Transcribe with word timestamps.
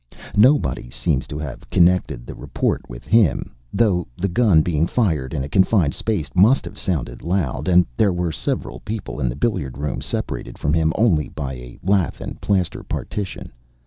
Nobody 0.35 0.89
seems 0.89 1.27
to 1.27 1.37
have 1.37 1.69
connected 1.69 2.25
the 2.25 2.33
report 2.33 2.81
with 2.89 3.05
him, 3.05 3.53
though 3.71 4.07
the 4.17 4.27
gun, 4.27 4.63
being 4.63 4.87
fired 4.87 5.31
in 5.31 5.43
a 5.43 5.47
confined 5.47 5.93
space, 5.93 6.27
must 6.33 6.65
have 6.65 6.79
sounded 6.79 7.21
loud, 7.21 7.67
and 7.67 7.85
there 7.97 8.09
were 8.11 8.31
several 8.31 8.79
people 8.79 9.19
in 9.19 9.29
the 9.29 9.35
billiard 9.35 9.77
room, 9.77 10.01
separated 10.01 10.57
from 10.57 10.73
him 10.73 10.91
only 10.95 11.29
by 11.29 11.53
a 11.53 11.77
lath 11.83 12.19
and 12.19 12.41
plaster 12.41 12.81
partition. 12.81 13.51